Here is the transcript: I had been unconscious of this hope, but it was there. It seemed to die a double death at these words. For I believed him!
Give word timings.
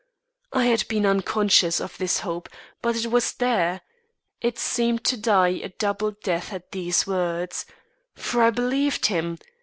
I 0.51 0.65
had 0.65 0.87
been 0.87 1.05
unconscious 1.05 1.79
of 1.79 1.99
this 1.99 2.21
hope, 2.21 2.49
but 2.81 2.95
it 2.95 3.11
was 3.11 3.33
there. 3.33 3.81
It 4.41 4.57
seemed 4.57 5.03
to 5.03 5.15
die 5.15 5.49
a 5.61 5.69
double 5.69 6.13
death 6.23 6.51
at 6.51 6.71
these 6.71 7.05
words. 7.05 7.67
For 8.15 8.41
I 8.41 8.49
believed 8.49 9.05
him! 9.05 9.37